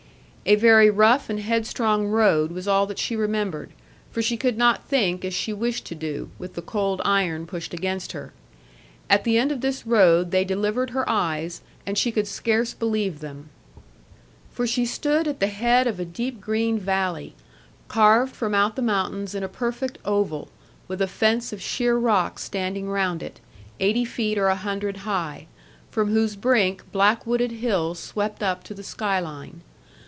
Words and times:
A 0.43 0.55
very 0.55 0.89
rough 0.89 1.29
and 1.29 1.39
headstrong 1.39 2.07
road 2.07 2.51
was 2.51 2.67
all 2.67 2.85
that 2.87 2.97
she 2.97 3.15
remembered, 3.15 3.69
for 4.11 4.21
she 4.23 4.35
could 4.37 4.57
not 4.57 4.83
think 4.85 5.23
as 5.23 5.35
she 5.35 5.53
wished 5.53 5.85
to 5.85 5.95
do, 5.95 6.29
with 6.39 6.55
the 6.55 6.63
cold 6.63 6.99
iron 7.05 7.45
pushed 7.45 7.73
against 7.75 8.11
her. 8.11 8.33
At 9.09 9.23
the 9.23 9.37
end 9.37 9.51
of 9.53 9.61
this 9.61 9.85
road 9.85 10.31
they 10.31 10.43
delivered 10.43 10.89
her 10.89 11.07
eyes, 11.07 11.61
and 11.85 11.95
she 11.95 12.11
could 12.11 12.27
scarce 12.27 12.73
believe 12.73 13.19
them. 13.19 13.49
For 14.51 14.65
she 14.65 14.83
stood 14.83 15.25
at 15.27 15.39
the 15.39 15.47
head 15.47 15.85
of 15.85 15.99
a 16.01 16.05
deep 16.05 16.41
green 16.41 16.79
valley, 16.79 17.33
carved 17.87 18.35
from 18.35 18.55
out 18.55 18.75
the 18.75 18.81
mountains 18.81 19.35
in 19.35 19.43
a 19.43 19.47
perfect 19.47 19.99
oval, 20.03 20.49
with 20.87 21.03
a 21.03 21.07
fence 21.07 21.53
of 21.53 21.61
sheer 21.61 21.95
rock 21.95 22.39
standing 22.39 22.89
round 22.89 23.21
it, 23.21 23.39
eighty 23.79 24.03
feet 24.03 24.39
or 24.39 24.47
a 24.47 24.55
hundred 24.55 24.97
high; 24.97 25.45
from 25.91 26.09
whose 26.09 26.35
brink 26.35 26.83
black 26.91 27.27
wooded 27.27 27.51
hills 27.51 27.99
swept 27.99 28.41
up 28.43 28.63
to 28.65 28.73
the 28.73 28.83
sky 28.83 29.19
line. 29.19 29.61